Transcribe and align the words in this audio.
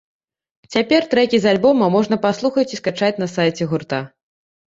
Цяпер 0.75 1.01
трэкі 1.11 1.37
з 1.43 1.49
альбома 1.51 1.89
можна 1.97 2.15
паслухаць 2.25 2.65
і 2.73 2.79
скачаць 2.81 3.13
на 3.25 3.27
сайце 3.35 3.63
гурта. 3.75 3.99